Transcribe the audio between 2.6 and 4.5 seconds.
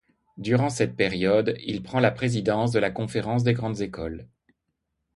de la Conférence des grandes écoles.